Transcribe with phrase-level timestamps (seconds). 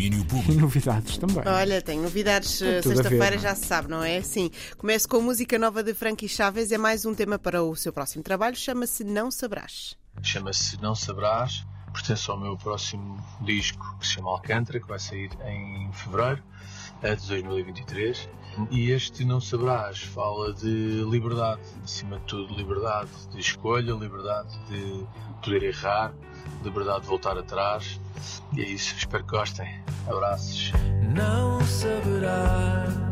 [0.00, 0.60] Domínio E público.
[0.60, 1.42] novidades também.
[1.46, 2.62] Olha, tem novidades.
[2.62, 3.38] Eh, Sexta-feira não é?
[3.38, 4.22] já se sabe, não é?
[4.22, 4.50] Sim.
[4.78, 6.72] Começo com a música nova de Frankie Chaves.
[6.72, 8.56] É mais um tema para o seu próximo trabalho.
[8.56, 9.96] Chama-se Não Sabrás.
[10.22, 15.30] chama-se Não Sabrás, pertence ao meu próximo disco que se chama Alcântara, que vai sair
[15.46, 16.42] em fevereiro
[17.02, 18.26] eh, de 2023.
[18.70, 25.06] E este Não Sabrás fala de liberdade, acima de tudo, liberdade de escolha, liberdade de
[25.42, 26.12] poder errar,
[26.62, 28.00] liberdade de voltar atrás.
[28.54, 29.80] E é isso, espero que gostem.
[30.06, 30.72] Abraços.
[31.14, 33.09] Não saberás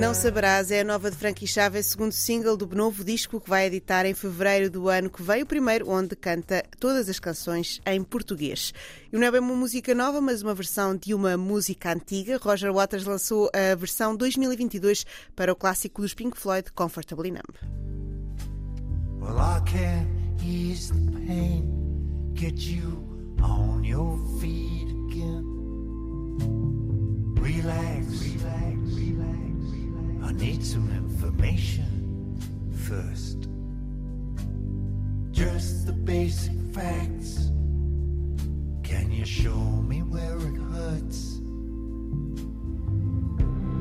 [0.00, 0.70] Não saberás.
[0.70, 4.14] É a nova de Frankie Chaves, segundo single do novo disco que vai editar em
[4.14, 8.72] fevereiro do ano que vem, o primeiro onde canta todas as canções em português.
[9.12, 12.38] E não é bem uma música nova, mas uma versão de uma música antiga.
[12.38, 15.04] Roger Waters lançou a versão 2022
[15.36, 17.58] para o clássico dos Pink Floyd, Comfortably Numb.
[19.20, 20.06] Well, I can
[20.42, 23.04] ease the pain, get you
[23.42, 25.44] on your feet again.
[27.38, 28.69] Relax, relax.
[30.30, 32.38] I need some information
[32.86, 33.48] first.
[35.32, 37.50] Just the basic facts.
[38.84, 39.58] Can you show
[39.90, 41.40] me where it hurts?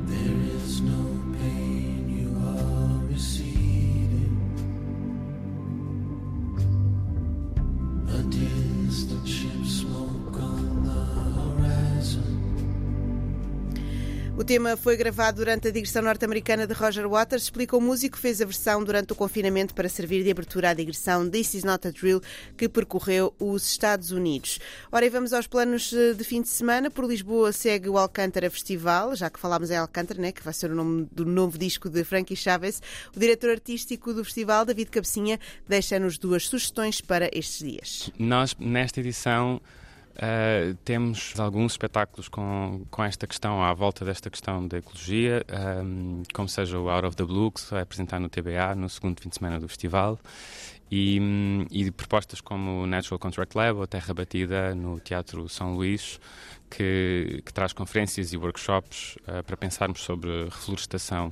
[0.09, 1.03] There is no
[1.37, 4.33] pain you are receiving.
[8.09, 10.68] A distant ship smoke on
[14.39, 17.43] O tema foi gravado durante a digressão norte-americana de Roger Waters.
[17.43, 20.73] Explica o músico que fez a versão durante o confinamento para servir de abertura à
[20.73, 22.21] digressão This Is Not a Drill,
[22.55, 24.57] que percorreu os Estados Unidos.
[24.93, 26.89] Ora, e vamos aos planos eh, de fim de semana.
[26.89, 30.71] Por Lisboa segue o Alcântara Festival, já que falámos em Alcântara, né, que vai ser
[30.71, 32.81] o nome do novo disco de Frankie Chaves.
[33.13, 38.09] O diretor artístico do festival, David Cabecinha, deixa-nos duas sugestões para estes dias.
[38.17, 39.59] Nós, nesta edição,
[40.21, 46.23] eh, temos alguns espetáculos com, com esta questão, à volta desta questão da ecologia, ehm,
[46.33, 49.21] como seja o Out of the Blue, que se vai apresentar no TBA no segundo
[49.21, 50.19] fim de semana do festival,
[50.91, 51.21] e,
[51.71, 56.19] e propostas como o Natural Contract Lab ou Terra Batida no Teatro São Luís,
[56.69, 61.31] que, que traz conferências e workshops eh, para pensarmos sobre reflorestação.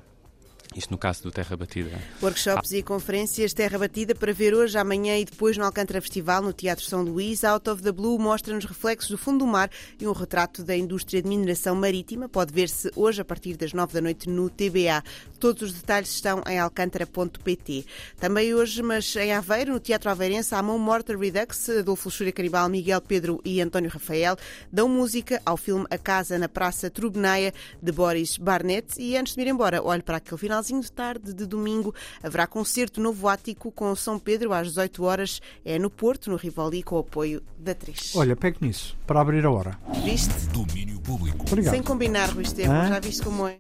[0.76, 2.00] Isto no caso do Terra Batida.
[2.22, 6.54] Workshops e conferências Terra Batida para ver hoje, amanhã e depois no Alcântara Festival, no
[6.54, 7.44] Teatro São Luís.
[7.44, 9.70] Out of the Blue mostra-nos reflexos do fundo do mar
[10.00, 12.30] e um retrato da indústria de mineração marítima.
[12.30, 15.04] Pode ver-se hoje a partir das nove da noite no TBA.
[15.40, 17.86] Todos os detalhes estão em alcântara.pt.
[18.20, 22.70] Também hoje, mas em Aveiro, no Teatro Aveirense, a mão morta Redux, Adolfo Luxúria Caribal,
[22.70, 24.36] Miguel Pedro e António Rafael
[24.72, 29.00] dão música ao filme A Casa na Praça Trubnaia, de Boris Barnett.
[29.00, 31.94] E antes de ir embora, olho para aquele finalzinho de tarde de domingo.
[32.22, 35.42] Haverá concerto novo ático com São Pedro às 18 horas.
[35.64, 38.16] É no Porto, no Rivoli, com o apoio da 3.
[38.16, 39.78] Olha, pegue nisso, para abrir a hora.
[40.04, 40.34] Viste?
[40.48, 41.46] Domínio público.
[41.48, 41.74] Obrigado.
[41.74, 42.88] Sem combinar, Rui Estevam.
[42.88, 43.56] Já viste como é?